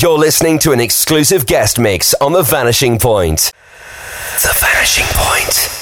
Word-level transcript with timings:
You're 0.00 0.18
listening 0.18 0.60
to 0.60 0.70
an 0.70 0.78
exclusive 0.78 1.44
guest 1.44 1.76
mix 1.80 2.14
on 2.20 2.32
The 2.32 2.42
Vanishing 2.42 3.00
Point. 3.00 3.52
The 4.42 4.54
Vanishing 4.60 5.06
Point. 5.08 5.77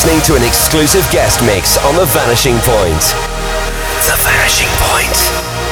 Listening 0.00 0.22
to 0.22 0.34
an 0.34 0.48
exclusive 0.48 1.04
guest 1.12 1.44
mix 1.44 1.76
on 1.84 1.94
The 1.94 2.06
Vanishing 2.06 2.56
Point. 2.60 3.02
The 4.08 4.16
Vanishing 4.16 4.72
Point. 4.88 5.69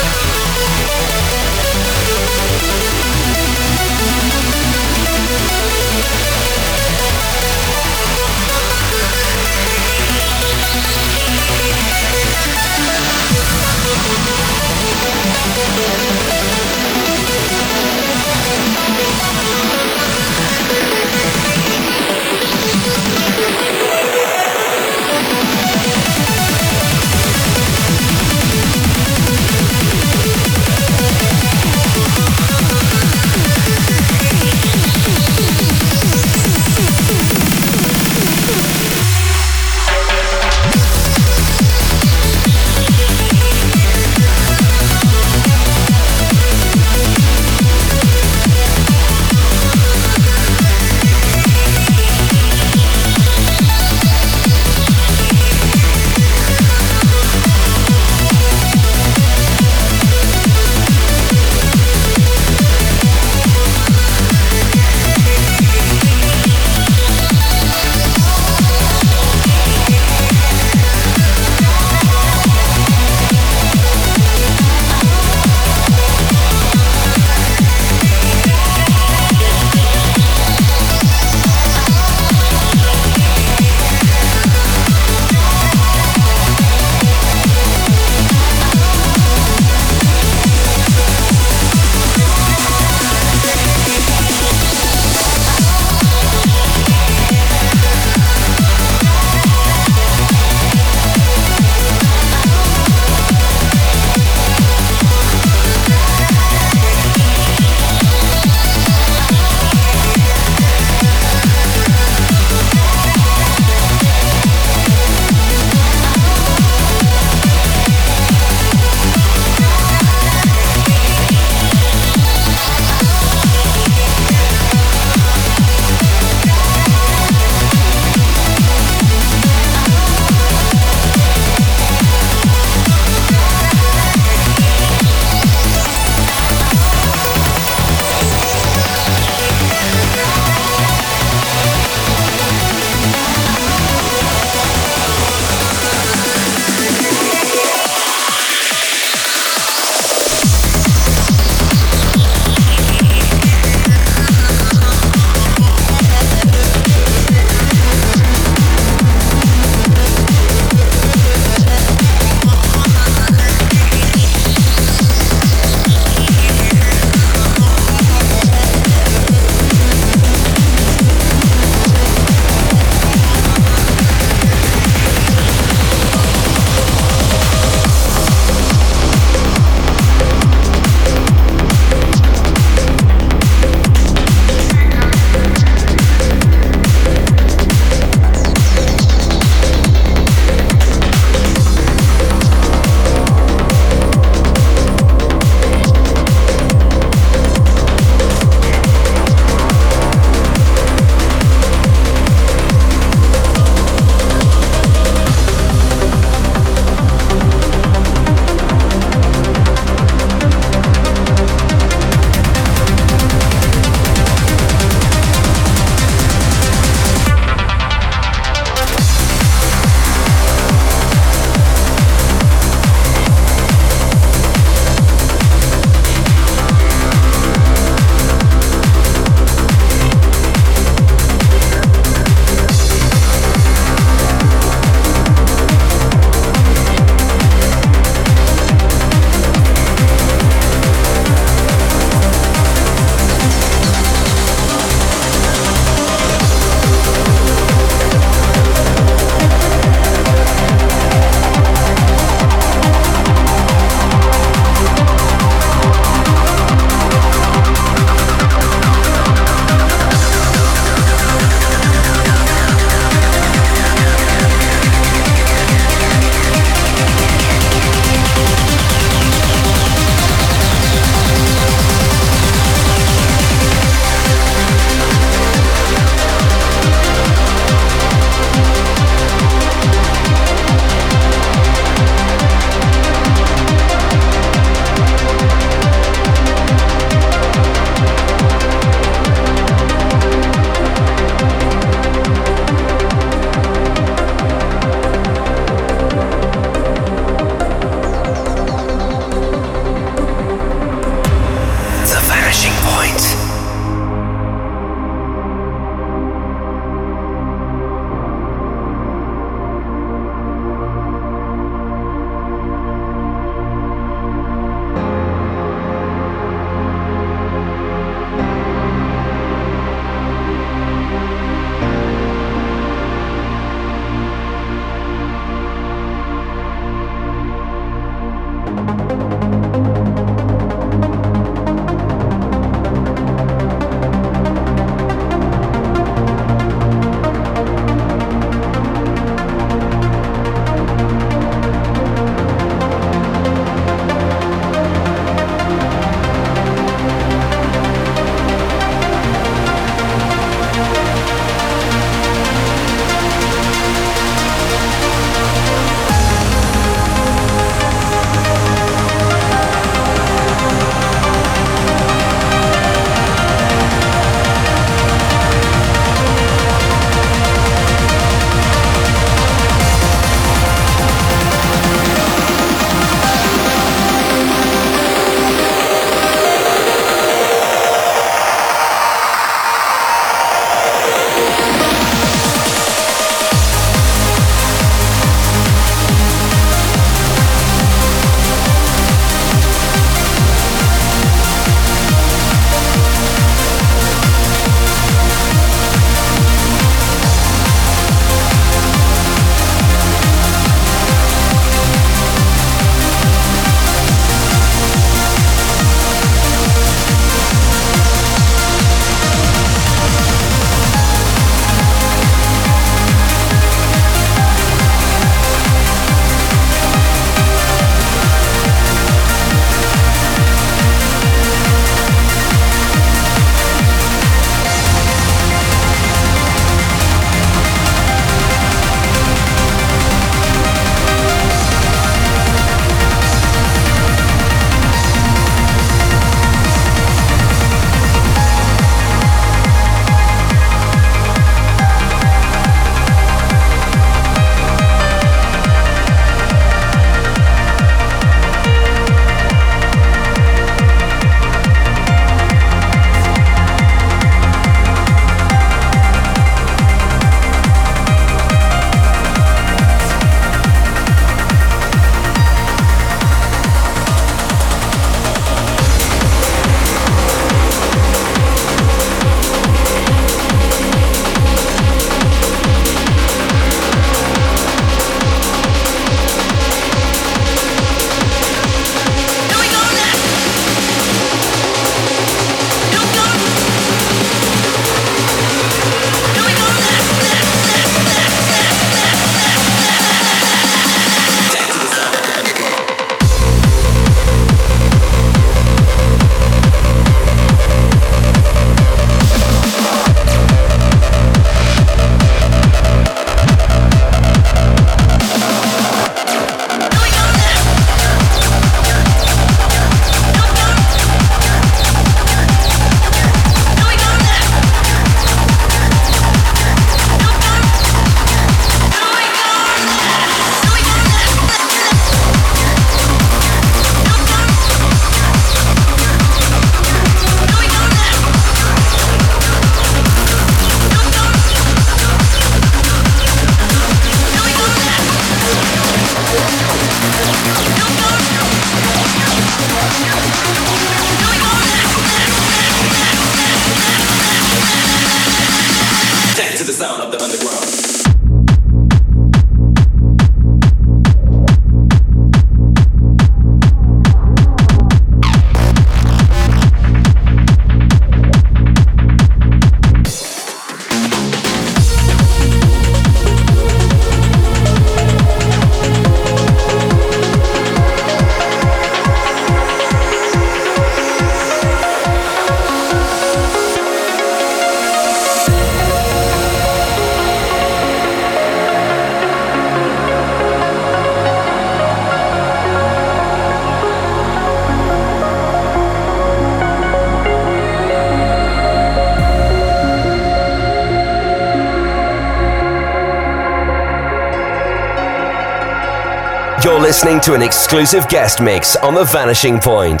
Listening 596.96 597.20
to 597.20 597.34
an 597.34 597.42
exclusive 597.42 598.08
guest 598.08 598.40
mix 598.40 598.74
on 598.76 598.94
The 598.94 599.04
Vanishing 599.04 599.60
Point. 599.60 600.00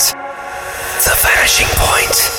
The 1.04 1.12
Vanishing 1.22 1.66
Point. 1.72 2.35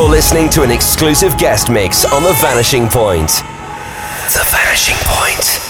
You're 0.00 0.08
listening 0.08 0.48
to 0.52 0.62
an 0.62 0.70
exclusive 0.70 1.36
guest 1.36 1.68
mix 1.68 2.06
on 2.06 2.22
The 2.22 2.32
Vanishing 2.40 2.88
Point. 2.88 3.28
The 4.32 4.42
Vanishing 4.50 4.96
Point. 5.02 5.69